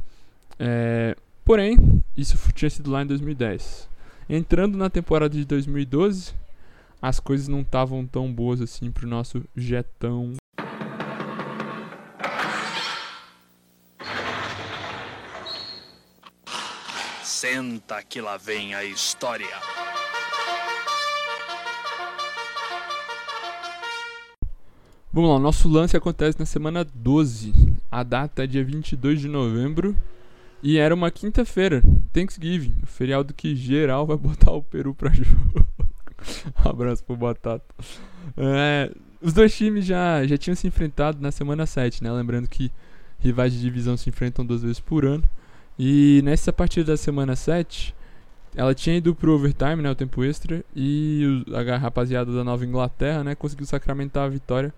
É, 0.59 1.15
porém, 1.43 2.03
isso 2.15 2.37
tinha 2.53 2.69
sido 2.69 2.91
lá 2.91 3.01
em 3.03 3.07
2010. 3.07 3.89
Entrando 4.29 4.77
na 4.77 4.89
temporada 4.89 5.37
de 5.37 5.45
2012, 5.45 6.33
as 7.01 7.19
coisas 7.19 7.47
não 7.47 7.61
estavam 7.61 8.05
tão 8.05 8.31
boas 8.31 8.61
assim 8.61 8.91
pro 8.91 9.07
nosso 9.07 9.43
jetão. 9.55 10.33
Senta 17.23 18.01
que 18.03 18.19
lá 18.21 18.37
vem 18.37 18.73
a 18.73 18.83
história. 18.83 19.84
Vamos 25.15 25.29
lá, 25.29 25.37
o 25.37 25.39
nosso 25.39 25.69
lance 25.69 25.95
acontece 25.95 26.37
na 26.37 26.45
semana 26.45 26.85
12. 26.93 27.53
A 27.89 28.03
data 28.03 28.43
é 28.43 28.47
dia 28.47 28.65
22 28.65 29.21
de 29.21 29.29
novembro. 29.29 29.95
E 30.61 30.77
era 30.77 30.93
uma 30.93 31.09
quinta-feira, 31.09 31.81
Thanksgiving, 32.11 32.75
o 32.83 32.85
feriado 32.85 33.33
que 33.33 33.55
geral 33.55 34.05
vai 34.05 34.17
botar 34.17 34.51
o 34.51 34.61
Peru 34.61 34.93
pra 34.93 35.09
jogo. 35.15 35.65
abraço 36.65 37.01
pro 37.01 37.15
Batata. 37.15 37.63
É, 38.35 38.91
os 39.21 39.31
dois 39.31 39.55
times 39.55 39.85
já, 39.85 40.27
já 40.27 40.37
tinham 40.37 40.53
se 40.53 40.67
enfrentado 40.67 41.21
na 41.21 41.31
semana 41.31 41.65
7, 41.65 42.03
né? 42.03 42.11
Lembrando 42.11 42.49
que 42.49 42.69
rivais 43.17 43.53
de 43.53 43.61
divisão 43.61 43.95
se 43.95 44.09
enfrentam 44.09 44.45
duas 44.45 44.63
vezes 44.63 44.81
por 44.81 45.05
ano. 45.05 45.23
E 45.79 46.19
nessa 46.25 46.51
partida 46.51 46.91
da 46.91 46.97
semana 46.97 47.37
7, 47.37 47.95
ela 48.53 48.75
tinha 48.75 48.97
ido 48.97 49.15
pro 49.15 49.33
overtime, 49.33 49.81
né? 49.81 49.89
O 49.89 49.95
tempo 49.95 50.25
extra. 50.25 50.61
E 50.75 51.45
a 51.53 51.77
rapaziada 51.77 52.33
da 52.33 52.43
Nova 52.43 52.65
Inglaterra, 52.65 53.23
né? 53.23 53.33
Conseguiu 53.33 53.65
sacramentar 53.65 54.25
a 54.25 54.27
vitória 54.27 54.73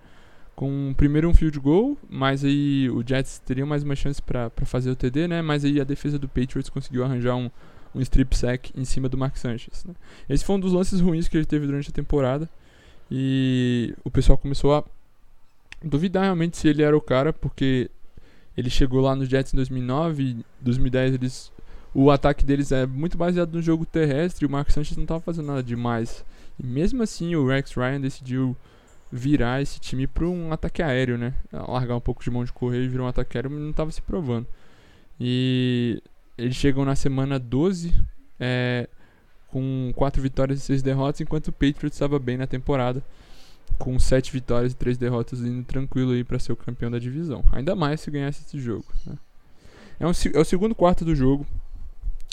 com 0.58 0.92
primeiro 0.98 1.30
um 1.30 1.36
field 1.36 1.60
goal, 1.60 1.96
mas 2.10 2.44
aí 2.44 2.90
o 2.90 3.04
Jets 3.08 3.38
teria 3.38 3.64
mais 3.64 3.84
uma 3.84 3.96
chance 3.96 4.20
para 4.20 4.50
fazer 4.66 4.90
o 4.90 4.96
TD, 4.96 5.28
né? 5.28 5.40
Mas 5.40 5.64
aí 5.64 5.80
a 5.80 5.84
defesa 5.84 6.18
do 6.18 6.28
Patriots 6.28 6.68
conseguiu 6.68 7.04
arranjar 7.04 7.36
um, 7.36 7.52
um 7.94 8.02
strip 8.02 8.36
sack 8.36 8.74
em 8.76 8.84
cima 8.84 9.08
do 9.08 9.16
Mark 9.16 9.38
Sanchez. 9.38 9.86
Né? 9.86 9.94
Esse 10.28 10.44
foi 10.44 10.56
um 10.56 10.60
dos 10.60 10.74
lances 10.74 11.00
ruins 11.00 11.28
que 11.28 11.38
ele 11.38 11.46
teve 11.46 11.68
durante 11.68 11.92
a 11.92 11.94
temporada 11.94 12.50
e 13.10 13.94
o 14.04 14.10
pessoal 14.10 14.36
começou 14.36 14.74
a 14.74 14.84
duvidar 15.84 16.24
realmente 16.24 16.58
se 16.58 16.68
ele 16.68 16.82
era 16.82 16.98
o 16.98 17.02
cara, 17.02 17.32
porque 17.32 17.88
ele 18.58 18.72
chegou 18.72 19.00
lá 19.00 19.16
no 19.16 19.26
Jets 19.28 19.54
em 19.54 19.58
2009 19.58 20.24
e 20.24 20.46
2010 20.62 21.14
eles 21.14 21.52
o 21.94 22.10
ataque 22.10 22.44
deles 22.44 22.72
é 22.72 22.88
muito 22.88 23.16
baseado 23.16 23.54
no 23.54 23.62
jogo 23.62 23.86
terrestre 23.86 24.44
e 24.44 24.48
o 24.48 24.50
Mark 24.50 24.72
Sanchez 24.72 24.98
não 24.98 25.04
estava 25.04 25.22
fazendo 25.22 25.46
nada 25.46 25.62
demais. 25.62 26.26
E 26.60 26.66
mesmo 26.66 27.04
assim 27.04 27.36
o 27.36 27.48
Rex 27.48 27.74
Ryan 27.74 28.02
decidiu 28.02 28.58
virar 29.12 29.62
esse 29.62 29.80
time 29.80 30.06
para 30.06 30.26
um 30.26 30.52
ataque 30.52 30.82
aéreo, 30.82 31.18
né? 31.18 31.34
Largar 31.52 31.96
um 31.96 32.02
pouco 32.02 32.24
de 32.24 32.30
mão 32.30 32.44
de 32.44 32.52
correr 32.52 32.84
e 32.84 32.88
virar 32.88 33.04
um 33.04 33.08
ataque 33.08 33.38
aéreo, 33.38 33.52
mas 33.52 33.62
não 33.62 33.72
estava 33.72 33.92
se 33.92 34.02
provando. 34.02 34.48
E 35.20 36.02
eles 36.38 36.56
chegam 36.56 36.86
na 36.86 36.96
semana 36.96 37.40
12 37.40 37.94
é, 38.40 38.88
com 39.48 39.92
4 39.96 40.22
vitórias 40.22 40.60
e 40.60 40.62
6 40.62 40.82
derrotas, 40.82 41.22
enquanto 41.22 41.48
o 41.48 41.52
Patriots 41.52 41.96
estava 41.96 42.20
bem 42.20 42.38
na 42.38 42.46
temporada, 42.46 43.04
com 43.78 43.98
7 43.98 44.32
vitórias 44.32 44.74
e 44.74 44.76
3 44.76 44.98
derrotas, 44.98 45.42
indo 45.42 45.64
tranquilo 45.64 46.12
aí 46.12 46.24
para 46.24 46.40
ser 46.40 46.52
o 46.52 46.58
campeão 46.58 46.92
da 46.92 47.00
divisão. 47.00 47.44
Ainda 47.52 47.76
mais 47.76 48.02
se 48.02 48.12
ganhasse 48.12 48.44
esse 48.46 48.60
jogo. 48.60 48.86
Né? 49.06 49.18
É, 50.00 50.06
um, 50.06 50.12
é 50.34 50.40
o 50.40 50.46
segundo 50.46 50.76
quarto 50.76 51.04
do 51.04 51.16
jogo. 51.16 51.46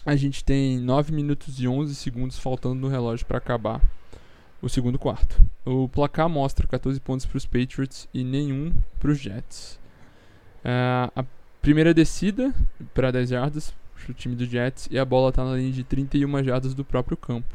A 0.05 0.17
gente 0.17 0.45
tem 0.45 0.79
9 0.79 1.13
minutos 1.13 1.59
e 1.59 1.67
11 1.67 1.95
segundos 1.95 2.39
faltando 2.39 2.75
no 2.75 2.89
relógio 2.89 3.25
para 3.25 3.39
acabar 3.39 3.81
o 4.65 4.69
segundo 4.69 4.99
quarto. 4.99 5.41
O 5.65 5.89
placar 5.89 6.29
mostra 6.29 6.67
14 6.67 6.99
pontos 7.01 7.27
para 7.27 7.37
os 7.37 7.45
Patriots 7.45 8.09
e 8.15 8.25
nenhum 8.25 8.73
para 8.99 9.11
os 9.11 9.19
Jets. 9.19 9.79
Uh, 10.65 11.13
a 11.15 11.25
primeira 11.61 11.93
descida 11.93 12.53
para 12.95 13.11
10 13.11 13.29
jardas 13.29 13.75
para 13.95 14.11
o 14.11 14.15
time 14.15 14.35
do 14.35 14.47
Jets 14.47 14.89
e 14.91 14.99
a 14.99 15.05
bola 15.05 15.29
está 15.29 15.45
na 15.45 15.57
linha 15.57 15.71
de 15.71 15.85
31 15.85 16.43
jardas 16.43 16.75
do 16.75 16.85
próprio 16.85 17.17
campo. 17.17 17.55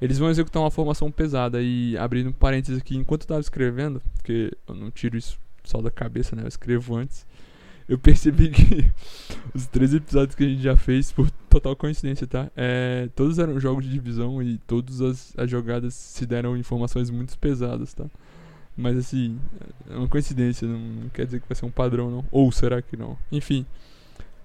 Eles 0.00 0.18
vão 0.18 0.30
executar 0.30 0.62
uma 0.62 0.70
formação 0.70 1.10
pesada 1.10 1.60
e 1.60 1.96
abrindo 1.98 2.32
parênteses 2.32 2.80
aqui, 2.80 2.96
enquanto 2.96 3.22
eu 3.22 3.24
estava 3.24 3.40
escrevendo, 3.40 4.00
porque 4.16 4.52
eu 4.66 4.74
não 4.74 4.90
tiro 4.90 5.18
isso 5.18 5.38
só 5.64 5.82
da 5.82 5.90
cabeça, 5.90 6.34
né? 6.34 6.44
Eu 6.44 6.48
escrevo 6.48 6.96
antes. 6.96 7.26
Eu 7.88 7.98
percebi 7.98 8.50
que 8.50 8.84
os 9.54 9.66
três 9.66 9.94
episódios 9.94 10.34
que 10.34 10.44
a 10.44 10.48
gente 10.48 10.62
já 10.62 10.76
fez, 10.76 11.10
por 11.10 11.30
total 11.48 11.74
coincidência, 11.74 12.26
tá? 12.26 12.50
É, 12.54 13.08
todos 13.16 13.38
eram 13.38 13.58
jogos 13.58 13.84
de 13.84 13.90
divisão 13.90 14.42
e 14.42 14.58
todas 14.58 15.00
as, 15.00 15.34
as 15.36 15.50
jogadas 15.50 15.94
se 15.94 16.26
deram 16.26 16.56
informações 16.56 17.08
muito 17.08 17.38
pesadas, 17.38 17.94
tá? 17.94 18.04
Mas 18.76 18.96
assim, 18.96 19.40
é 19.90 19.96
uma 19.96 20.06
coincidência, 20.06 20.68
não, 20.68 20.78
não 20.78 21.08
quer 21.08 21.24
dizer 21.24 21.40
que 21.40 21.48
vai 21.48 21.56
ser 21.56 21.64
um 21.66 21.70
padrão, 21.70 22.10
não. 22.10 22.24
Ou 22.30 22.52
será 22.52 22.80
que 22.80 22.96
não? 22.96 23.18
Enfim. 23.32 23.66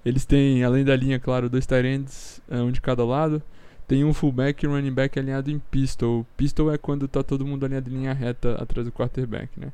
Eles 0.06 0.26
têm, 0.26 0.64
além 0.64 0.84
da 0.84 0.96
linha, 0.96 1.20
claro, 1.20 1.50
dois 1.50 1.66
tight 1.66 1.86
ends, 1.88 2.42
um 2.50 2.72
de 2.72 2.82
cada 2.82 3.06
lado. 3.06 3.42
Tem 3.88 4.04
um 4.04 4.14
fullback 4.14 4.64
e 4.64 4.68
um 4.68 4.72
running 4.72 4.94
back 4.94 5.20
alinhado 5.20 5.52
em 5.52 5.60
pistol. 5.60 6.26
Pistol 6.36 6.72
é 6.74 6.78
quando 6.78 7.08
tá 7.08 7.22
todo 7.22 7.46
mundo 7.46 7.66
alinhado 7.66 7.90
em 7.90 7.94
linha 7.94 8.14
reta 8.14 8.56
atrás 8.56 8.88
do 8.88 8.92
quarterback, 8.92 9.50
né? 9.58 9.72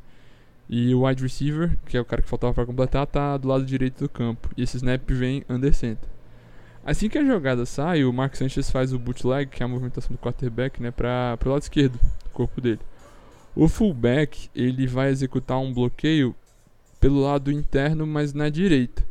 E 0.70 0.94
o 0.94 1.06
wide 1.06 1.24
receiver, 1.24 1.76
que 1.88 1.98
é 1.98 2.02
o 2.02 2.06
cara 2.06 2.22
que 2.22 2.30
faltava 2.30 2.54
para 2.54 2.66
completar, 2.66 3.08
tá 3.08 3.36
do 3.38 3.48
lado 3.48 3.66
direito 3.66 4.04
do 4.04 4.10
campo. 4.10 4.50
E 4.56 4.62
esse 4.62 4.78
snap 4.78 5.10
vem 5.10 5.44
under 5.50 5.74
center. 5.74 6.08
Assim 6.86 7.10
que 7.10 7.18
a 7.18 7.26
jogada 7.26 7.66
sai, 7.66 8.04
o 8.04 8.14
Mark 8.14 8.36
Sanchez 8.36 8.70
faz 8.70 8.94
o 8.94 9.00
bootleg, 9.00 9.50
que 9.50 9.64
é 9.64 9.66
a 9.66 9.68
movimentação 9.68 10.12
do 10.12 10.20
quarterback, 10.20 10.82
né, 10.82 10.92
para 10.92 11.36
pro 11.38 11.52
lado 11.52 11.62
esquerdo 11.62 11.94
do 11.94 12.30
corpo 12.32 12.62
dele. 12.62 12.80
O 13.56 13.68
fullback, 13.68 14.50
ele 14.56 14.88
vai 14.88 15.10
executar 15.10 15.60
um 15.60 15.74
bloqueio 15.74 16.36
pelo 17.00 17.20
lado 17.20 17.52
interno, 17.52 18.06
mas 18.06 18.34
na 18.34 18.50
direita. 18.50 19.04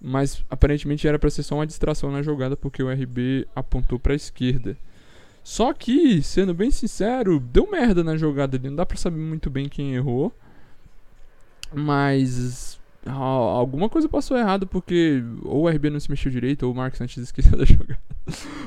Mas 0.00 0.44
aparentemente 0.48 1.08
era 1.08 1.18
para 1.18 1.30
ser 1.30 1.42
só 1.42 1.56
uma 1.56 1.66
distração 1.66 2.10
na 2.10 2.22
jogada 2.22 2.56
porque 2.56 2.82
o 2.82 2.90
RB 2.90 3.46
apontou 3.54 3.98
para 3.98 4.12
a 4.12 4.16
esquerda. 4.16 4.76
Só 5.42 5.72
que, 5.72 6.22
sendo 6.22 6.54
bem 6.54 6.70
sincero, 6.70 7.38
deu 7.38 7.70
merda 7.70 8.02
na 8.02 8.16
jogada 8.16 8.56
ali, 8.56 8.68
não 8.68 8.76
dá 8.76 8.86
para 8.86 8.96
saber 8.96 9.18
muito 9.18 9.50
bem 9.50 9.68
quem 9.68 9.94
errou. 9.94 10.32
Mas 11.72 12.78
alguma 13.06 13.88
coisa 13.88 14.08
passou 14.08 14.36
errado 14.36 14.66
porque 14.66 15.22
ou 15.42 15.64
o 15.64 15.68
RB 15.68 15.90
não 15.90 16.00
se 16.00 16.10
mexeu 16.10 16.32
direito 16.32 16.62
ou 16.62 16.72
o 16.72 16.74
Marcos 16.74 16.98
Santos 16.98 17.16
esqueceu 17.16 17.56
da 17.58 17.64
jogada. 17.64 18.00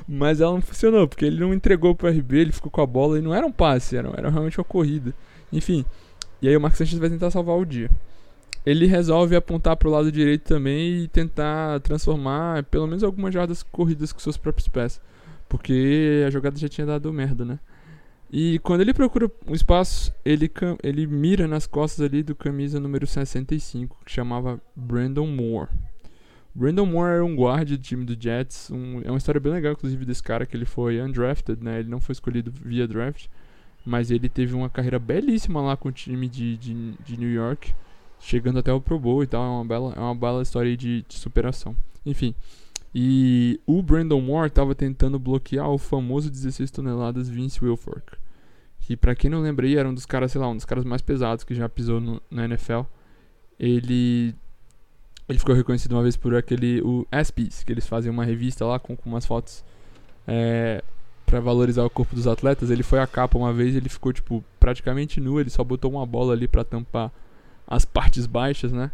Mas 0.07 0.41
ela 0.41 0.53
não 0.53 0.61
funcionou, 0.61 1.07
porque 1.07 1.25
ele 1.25 1.39
não 1.39 1.53
entregou 1.53 1.95
pro 1.95 2.09
RB, 2.09 2.37
ele 2.37 2.51
ficou 2.51 2.71
com 2.71 2.81
a 2.81 2.85
bola 2.85 3.17
e 3.17 3.21
não 3.21 3.33
era 3.33 3.45
um 3.45 3.51
passe, 3.51 3.97
era, 3.97 4.09
era 4.15 4.29
realmente 4.29 4.59
uma 4.59 4.65
corrida. 4.65 5.13
Enfim, 5.51 5.83
e 6.41 6.47
aí 6.47 6.55
o 6.55 6.61
Marcos 6.61 6.77
Santos 6.77 6.97
vai 6.99 7.09
tentar 7.09 7.31
salvar 7.31 7.57
o 7.57 7.65
dia 7.65 7.89
ele 8.67 8.85
resolve 8.85 9.33
apontar 9.33 9.77
para 9.77 9.87
o 9.87 9.91
lado 9.91 10.11
direito 10.11 10.41
também 10.41 11.03
e 11.03 11.07
tentar 11.07 11.79
transformar 11.79 12.63
pelo 12.63 12.85
menos 12.85 13.01
algumas 13.01 13.33
jardas 13.33 13.63
corridas 13.63 14.11
com 14.11 14.19
seus 14.19 14.35
próprios 14.35 14.67
pés. 14.67 14.99
Porque 15.47 16.25
a 16.27 16.29
jogada 16.29 16.57
já 16.57 16.67
tinha 16.67 16.85
dado 16.85 17.13
merda, 17.13 17.45
né? 17.45 17.59
E 18.31 18.59
quando 18.59 18.81
ele 18.81 18.93
procura 18.93 19.31
um 19.47 19.53
espaço, 19.53 20.13
ele, 20.25 20.51
ele 20.83 21.07
mira 21.07 21.47
nas 21.47 21.65
costas 21.65 22.05
ali 22.05 22.23
do 22.23 22.35
camisa 22.35 22.79
número 22.79 23.07
65, 23.07 23.97
que 24.05 24.11
chamava 24.11 24.61
Brandon 24.75 25.27
Moore. 25.27 25.69
Brandon 26.53 26.85
Moore 26.85 27.11
era 27.11 27.25
um 27.25 27.35
guarda 27.35 27.77
do 27.77 27.77
time 27.77 28.03
do 28.03 28.21
Jets. 28.21 28.69
Um, 28.71 29.01
é 29.03 29.09
uma 29.09 29.17
história 29.17 29.39
bem 29.39 29.53
legal, 29.53 29.73
inclusive, 29.73 30.03
desse 30.03 30.23
cara, 30.23 30.45
que 30.45 30.57
ele 30.57 30.65
foi 30.65 31.01
undrafted, 31.01 31.63
né? 31.63 31.79
Ele 31.79 31.89
não 31.89 31.99
foi 31.99 32.13
escolhido 32.13 32.51
via 32.51 32.87
draft. 32.87 33.27
Mas 33.85 34.11
ele 34.11 34.27
teve 34.27 34.53
uma 34.53 34.69
carreira 34.69 34.99
belíssima 34.99 35.61
lá 35.61 35.77
com 35.77 35.89
o 35.89 35.91
time 35.91 36.27
de, 36.27 36.57
de, 36.57 36.91
de 36.93 37.17
New 37.17 37.31
York 37.31 37.73
chegando 38.19 38.59
até 38.59 38.71
o 38.73 38.81
Pro 38.81 38.99
Bowl 38.99 39.23
e 39.23 39.27
tal. 39.27 39.43
É 39.43 39.47
uma 39.47 39.65
bela, 39.65 39.93
é 39.95 39.99
uma 39.99 40.15
bela 40.15 40.41
história 40.41 40.75
de, 40.75 41.05
de 41.07 41.15
superação. 41.15 41.75
Enfim. 42.05 42.33
E 42.93 43.59
o 43.65 43.81
Brandon 43.81 44.19
Moore 44.21 44.47
estava 44.47 44.73
tentando 44.73 45.19
bloquear 45.19 45.69
o 45.69 45.77
famoso 45.77 46.29
16 46.29 46.71
toneladas 46.71 47.29
Vince 47.29 47.63
Wilfork. 47.63 48.16
Que 48.87 48.95
para 48.95 49.13
quem 49.13 49.29
não 49.29 49.41
lembra 49.41 49.67
aí, 49.67 49.75
era 49.75 49.87
um 49.87 49.93
dos 49.93 50.05
caras, 50.05 50.31
sei 50.31 50.39
lá, 50.39 50.47
um 50.47 50.55
dos 50.55 50.63
caras 50.63 50.85
mais 50.85 51.01
pesados 51.01 51.43
que 51.43 51.53
já 51.53 51.67
pisou 51.67 51.99
no, 51.99 52.21
na 52.31 52.45
NFL. 52.45 52.83
Ele 53.59 54.33
ele 55.27 55.37
ficou 55.37 55.53
reconhecido 55.53 55.91
uma 55.91 56.01
vez 56.01 56.15
por 56.15 56.33
aquele 56.33 56.79
o 56.81 57.05
ESPYs, 57.11 57.65
que 57.65 57.73
eles 57.73 57.85
fazem 57.85 58.09
uma 58.09 58.23
revista 58.23 58.65
lá 58.65 58.79
com, 58.79 58.95
com 58.95 59.09
umas 59.09 59.25
fotos 59.25 59.61
é, 60.25 60.81
para 61.25 61.41
valorizar 61.41 61.83
o 61.83 61.89
corpo 61.89 62.15
dos 62.15 62.27
atletas. 62.27 62.71
Ele 62.71 62.81
foi 62.81 62.99
a 62.99 63.05
capa 63.05 63.37
uma 63.37 63.51
vez, 63.51 63.75
ele 63.75 63.89
ficou 63.89 64.13
tipo 64.13 64.41
praticamente 64.57 65.19
nu, 65.19 65.37
ele 65.37 65.49
só 65.49 65.65
botou 65.65 65.91
uma 65.91 66.05
bola 66.05 66.31
ali 66.31 66.47
para 66.47 66.63
tampar 66.63 67.11
as 67.67 67.83
partes 67.83 68.25
baixas, 68.25 68.71
né? 68.71 68.89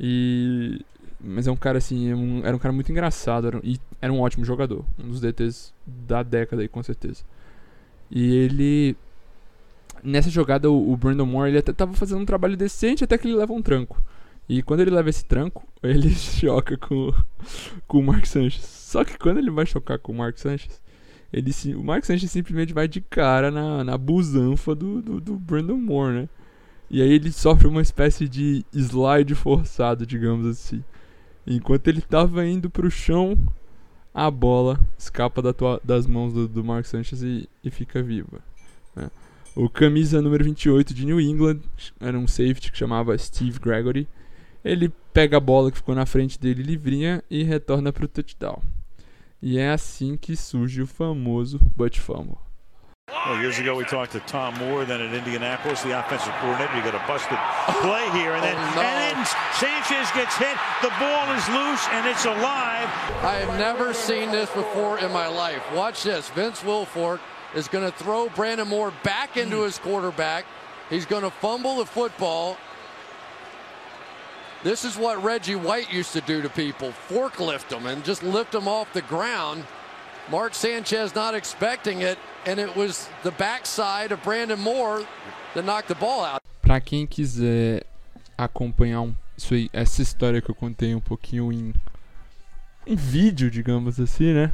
E 0.00 0.80
mas 1.20 1.46
é 1.46 1.52
um 1.52 1.56
cara 1.56 1.76
assim, 1.76 2.10
é 2.10 2.16
um, 2.16 2.40
era 2.42 2.56
um 2.56 2.58
cara 2.58 2.72
muito 2.72 2.90
engraçado 2.90 3.48
era, 3.48 3.60
e 3.62 3.78
era 4.00 4.10
um 4.10 4.20
ótimo 4.20 4.46
jogador, 4.46 4.82
um 4.98 5.08
dos 5.08 5.20
DTs 5.20 5.74
da 5.86 6.22
década 6.22 6.62
aí 6.62 6.68
com 6.68 6.82
certeza. 6.82 7.22
E 8.10 8.34
ele 8.34 8.96
nessa 10.06 10.30
jogada 10.30 10.70
o, 10.70 10.92
o 10.92 10.96
Brandon 10.96 11.26
Moore 11.26 11.50
ele 11.50 11.58
até 11.58 11.72
tava 11.72 11.92
fazendo 11.94 12.20
um 12.20 12.26
trabalho 12.26 12.56
decente 12.56 13.04
até 13.04 13.18
que 13.18 13.26
ele 13.26 13.36
leva 13.36 13.52
um 13.52 13.62
tranco. 13.62 14.02
E 14.48 14.62
quando 14.62 14.80
ele 14.80 14.90
leva 14.90 15.10
esse 15.10 15.24
tranco, 15.24 15.66
ele 15.82 16.10
choca 16.10 16.76
com, 16.76 17.12
com 17.86 17.98
o 17.98 18.02
Mark 18.02 18.24
Sanchez. 18.26 18.64
Só 18.64 19.04
que 19.04 19.18
quando 19.18 19.38
ele 19.38 19.50
vai 19.50 19.66
chocar 19.66 19.98
com 19.98 20.12
o 20.12 20.14
Mark 20.14 20.38
Sanchez, 20.38 20.80
ele, 21.32 21.52
o 21.74 21.82
Mark 21.82 22.04
Sanchez 22.04 22.30
simplesmente 22.30 22.72
vai 22.72 22.86
de 22.86 23.00
cara 23.00 23.50
na, 23.50 23.82
na 23.82 23.98
busanfa 23.98 24.74
do, 24.74 25.02
do, 25.02 25.20
do 25.20 25.36
Brandon 25.36 25.76
Moore, 25.76 26.14
né? 26.14 26.28
E 26.88 27.02
aí 27.02 27.10
ele 27.10 27.32
sofre 27.32 27.66
uma 27.66 27.82
espécie 27.82 28.28
de 28.28 28.64
slide 28.72 29.34
forçado, 29.34 30.06
digamos 30.06 30.46
assim. 30.46 30.84
Enquanto 31.44 31.88
ele 31.88 31.98
estava 31.98 32.46
indo 32.46 32.70
para 32.70 32.86
o 32.86 32.90
chão, 32.90 33.36
a 34.14 34.30
bola 34.30 34.78
escapa 34.96 35.42
da 35.42 35.52
tua, 35.52 35.80
das 35.82 36.06
mãos 36.06 36.32
do, 36.32 36.46
do 36.46 36.64
Mark 36.64 36.86
Sanchez 36.86 37.22
e, 37.22 37.48
e 37.62 37.70
fica 37.70 38.02
viva. 38.02 38.40
Né? 38.94 39.10
O 39.58 39.70
camisa 39.70 40.20
número 40.20 40.44
28 40.44 40.92
de 40.92 41.06
New 41.06 41.18
England 41.18 41.60
era 41.98 42.18
um 42.18 42.28
safety 42.28 42.70
que 42.70 42.76
chamava 42.76 43.16
Steve 43.16 43.58
Gregory. 43.58 44.06
Ele 44.62 44.92
pega 45.14 45.38
a 45.38 45.40
bola 45.40 45.70
que 45.70 45.78
ficou 45.78 45.94
na 45.94 46.04
frente 46.04 46.38
dele 46.38 46.62
livrinha 46.62 47.24
e 47.30 47.42
retorna 47.42 47.90
para 47.90 48.04
o 48.04 48.08
touchdown. 48.08 48.60
E 49.40 49.58
é 49.58 49.70
assim 49.70 50.14
que 50.14 50.36
surge 50.36 50.82
o 50.82 50.86
famoso 50.86 51.58
Butt 51.74 51.98
Fumble. 51.98 52.36
Well, 53.08 53.40
years 53.40 53.58
ago, 53.58 53.76
we 53.76 53.86
talked 53.86 54.12
to 54.12 54.20
Tom 54.30 54.58
Moore, 54.58 54.84
then 54.84 55.00
at 55.00 55.14
Indianapolis, 55.14 55.80
the 55.80 55.98
offensive 55.98 56.34
coordinator. 56.40 56.76
You 56.76 56.82
got 56.82 56.94
a 56.94 57.06
busted 57.06 57.38
play 57.80 58.10
here, 58.10 58.34
and 58.34 58.42
then, 58.42 58.56
oh, 58.58 58.74
no. 58.74 58.82
and 58.82 59.16
then 59.16 59.26
Sanchez 59.54 60.10
gets 60.12 60.36
hit. 60.36 60.56
The 60.82 60.92
ball 61.00 61.32
is 61.32 61.48
loose, 61.48 61.86
and 61.92 62.06
it's 62.06 62.26
alive. 62.26 62.90
I 63.22 63.40
have 63.40 63.58
never 63.58 63.94
seen 63.94 64.30
this 64.30 64.50
before 64.50 64.98
in 64.98 65.12
my 65.12 65.28
life. 65.28 65.62
Watch 65.72 66.02
this. 66.02 66.28
Vince 66.30 66.62
Wilfork 66.62 67.20
is 67.54 67.68
going 67.68 67.84
to 67.84 67.96
throw 67.96 68.28
Brandon 68.30 68.68
Moore 68.68 68.92
back 69.02 69.36
into 69.36 69.62
his 69.62 69.78
quarterback. 69.78 70.44
He's 70.90 71.06
going 71.06 71.22
to 71.22 71.30
fumble 71.30 71.76
the 71.76 71.86
football. 71.86 72.56
This 74.62 74.84
is 74.84 74.96
what 74.96 75.22
Reggie 75.22 75.54
White 75.54 75.92
used 75.92 76.12
to 76.12 76.20
do 76.20 76.42
to 76.42 76.48
people 76.48 76.92
forklift 77.08 77.68
them 77.68 77.86
and 77.86 78.04
just 78.04 78.22
lift 78.22 78.52
them 78.52 78.66
off 78.66 78.92
the 78.92 79.02
ground. 79.02 79.64
Mark 80.30 80.54
Sanchez 80.54 81.14
not 81.14 81.34
expecting 81.34 82.02
it, 82.02 82.18
and 82.46 82.58
it 82.58 82.74
was 82.74 83.08
the 83.22 83.30
backside 83.32 84.10
of 84.10 84.22
Brandon 84.24 84.58
Moore 84.58 85.06
that 85.54 85.64
knocked 85.64 85.88
the 85.88 85.94
ball 85.94 86.24
out. 86.24 86.42
Para 86.62 86.80
quem 86.80 87.06
quiser 87.06 87.84
acompanhar 88.36 89.02
um, 89.02 89.14
essa 89.72 90.02
história 90.02 90.40
que 90.40 90.50
eu 90.50 90.54
contei 90.54 90.94
um 90.94 91.00
pouquinho 91.00 91.52
em, 91.52 91.72
em 92.86 92.96
vídeo, 92.96 93.50
digamos 93.50 94.00
assim, 94.00 94.32
né? 94.32 94.52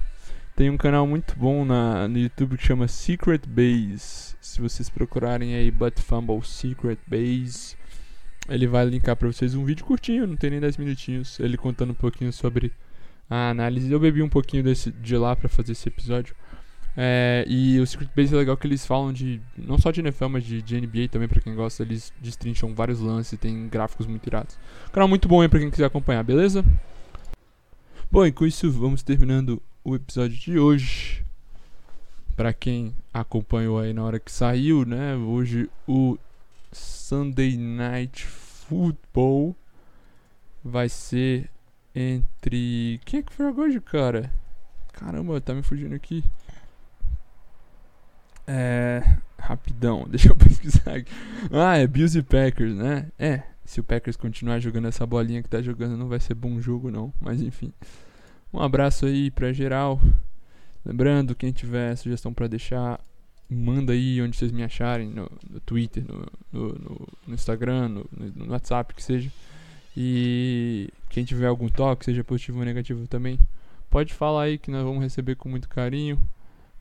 Tem 0.54 0.68
um 0.68 0.76
canal 0.76 1.06
muito 1.06 1.34
bom 1.34 1.64
na, 1.64 2.06
no 2.06 2.18
YouTube 2.18 2.58
que 2.58 2.66
chama 2.66 2.86
Secret 2.86 3.40
Base. 3.46 4.36
Se 4.38 4.60
vocês 4.60 4.90
procurarem 4.90 5.54
aí 5.54 5.70
Butt 5.70 6.02
Fumble 6.02 6.44
Secret 6.44 6.98
Base, 7.06 7.74
ele 8.50 8.66
vai 8.66 8.84
linkar 8.84 9.16
para 9.16 9.28
vocês 9.28 9.54
um 9.54 9.64
vídeo 9.64 9.84
curtinho, 9.86 10.26
não 10.26 10.36
tem 10.36 10.50
nem 10.50 10.60
10 10.60 10.76
minutinhos, 10.76 11.40
ele 11.40 11.56
contando 11.56 11.92
um 11.92 11.94
pouquinho 11.94 12.30
sobre 12.34 12.70
a 13.30 13.48
análise. 13.48 13.90
Eu 13.90 13.98
bebi 13.98 14.22
um 14.22 14.28
pouquinho 14.28 14.62
desse, 14.62 14.92
de 14.92 15.16
lá 15.16 15.34
para 15.34 15.48
fazer 15.48 15.72
esse 15.72 15.88
episódio. 15.88 16.36
É, 16.94 17.46
e 17.48 17.80
o 17.80 17.86
Secret 17.86 18.10
Base 18.14 18.34
é 18.34 18.38
legal 18.38 18.54
que 18.54 18.66
eles 18.66 18.84
falam 18.84 19.10
de 19.10 19.40
não 19.56 19.78
só 19.78 19.90
de 19.90 20.00
NFL, 20.00 20.28
mas 20.28 20.44
de, 20.44 20.60
de 20.60 20.78
NBA 20.78 21.08
também, 21.10 21.28
para 21.28 21.40
quem 21.40 21.54
gosta. 21.54 21.82
Eles 21.82 22.12
destrincham 22.20 22.74
vários 22.74 23.00
lances, 23.00 23.38
tem 23.38 23.68
gráficos 23.68 24.06
muito 24.06 24.26
irados. 24.26 24.58
Canal 24.92 25.08
muito 25.08 25.26
bom 25.28 25.40
aí 25.40 25.48
pra 25.48 25.58
quem 25.58 25.70
quiser 25.70 25.86
acompanhar, 25.86 26.22
beleza? 26.22 26.62
Bom, 28.10 28.26
e 28.26 28.30
com 28.30 28.44
isso 28.44 28.70
vamos 28.70 29.02
terminando 29.02 29.62
o 29.84 29.94
episódio 29.94 30.36
de 30.36 30.58
hoje. 30.58 31.24
Para 32.36 32.52
quem 32.52 32.94
acompanhou 33.12 33.78
aí 33.78 33.92
na 33.92 34.02
hora 34.02 34.18
que 34.18 34.32
saiu, 34.32 34.84
né? 34.84 35.14
Hoje 35.16 35.68
o 35.86 36.18
Sunday 36.72 37.56
Night 37.56 38.26
Football 38.26 39.54
vai 40.64 40.88
ser 40.88 41.50
entre. 41.94 43.00
Quem 43.04 43.20
é 43.20 43.22
que 43.22 43.32
foi 43.32 43.52
hoje, 43.52 43.80
cara? 43.80 44.32
Caramba, 44.92 45.40
tá 45.40 45.54
me 45.54 45.62
fugindo 45.62 45.94
aqui. 45.94 46.24
É. 48.46 49.18
Rapidão, 49.38 50.06
deixa 50.08 50.28
eu 50.28 50.36
pesquisar 50.36 50.96
aqui. 50.96 51.12
Ah, 51.52 51.76
é 51.76 51.86
Bills 51.86 52.16
e 52.16 52.22
Packers, 52.22 52.74
né? 52.74 53.08
É, 53.18 53.42
se 53.64 53.80
o 53.80 53.84
Packers 53.84 54.16
continuar 54.16 54.60
jogando 54.60 54.86
essa 54.86 55.04
bolinha 55.04 55.42
que 55.42 55.48
tá 55.48 55.60
jogando, 55.60 55.96
não 55.96 56.08
vai 56.08 56.20
ser 56.20 56.34
bom 56.34 56.60
jogo, 56.60 56.90
não. 56.90 57.12
Mas 57.20 57.42
enfim. 57.42 57.72
Um 58.52 58.60
abraço 58.60 59.06
aí 59.06 59.30
pra 59.30 59.52
geral. 59.52 60.00
Lembrando, 60.84 61.34
quem 61.34 61.52
tiver 61.52 61.96
sugestão 61.96 62.34
para 62.34 62.46
deixar, 62.46 63.00
manda 63.48 63.92
aí 63.92 64.20
onde 64.20 64.36
vocês 64.36 64.52
me 64.52 64.62
acharem, 64.62 65.08
no, 65.08 65.30
no 65.48 65.60
Twitter, 65.60 66.04
no, 66.06 66.26
no, 66.52 67.08
no 67.26 67.34
Instagram, 67.34 67.88
no, 67.88 68.50
WhatsApp, 68.50 68.94
que 68.94 69.02
seja. 69.02 69.30
E 69.96 70.90
quem 71.08 71.24
tiver 71.24 71.46
algum 71.46 71.68
toque, 71.68 72.04
seja 72.04 72.24
positivo 72.24 72.58
ou 72.58 72.64
negativo 72.64 73.06
também, 73.06 73.38
pode 73.90 74.12
falar 74.12 74.44
aí 74.44 74.58
que 74.58 74.70
nós 74.70 74.82
vamos 74.82 75.02
receber 75.02 75.36
com 75.36 75.48
muito 75.48 75.68
carinho. 75.68 76.18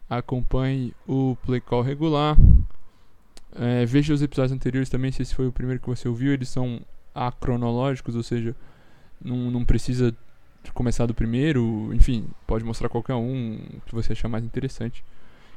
Acompanhe 0.09 0.93
o 1.07 1.37
Play 1.45 1.61
Call 1.61 1.83
regular. 1.83 2.35
É, 3.55 3.85
veja 3.85 4.13
os 4.13 4.21
episódios 4.21 4.51
anteriores 4.51 4.89
também, 4.89 5.11
se 5.11 5.21
esse 5.21 5.35
foi 5.35 5.47
o 5.47 5.51
primeiro 5.53 5.79
que 5.79 5.87
você 5.87 6.07
ouviu. 6.07 6.33
Eles 6.33 6.49
são 6.49 6.81
acronológicos, 7.13 8.15
ou 8.15 8.23
seja, 8.23 8.55
não, 9.23 9.51
não 9.51 9.63
precisa 9.63 10.13
começar 10.73 11.05
do 11.05 11.13
primeiro. 11.13 11.91
Enfim, 11.93 12.27
pode 12.45 12.63
mostrar 12.63 12.89
qualquer 12.89 13.15
um 13.15 13.59
que 13.85 13.93
você 13.93 14.13
achar 14.13 14.27
mais 14.27 14.43
interessante. 14.43 15.03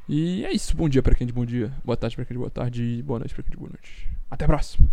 E 0.09 0.45
é 0.45 0.53
isso. 0.53 0.77
Bom 0.77 0.89
dia 0.89 1.03
para 1.03 1.15
quem 1.15 1.27
de 1.27 1.33
bom 1.33 1.45
dia. 1.45 1.73
Boa 1.85 1.97
tarde 1.97 2.17
para 2.17 2.25
quem 2.25 2.35
de 2.35 2.39
boa 2.39 2.51
tarde. 2.51 2.83
E 2.83 3.03
boa 3.03 3.19
noite 3.19 3.35
para 3.35 3.43
quem 3.43 3.51
de 3.51 3.57
boa 3.57 3.71
noite. 3.71 4.09
Até 4.31 4.45
a 4.45 4.49
próxima. 4.49 4.89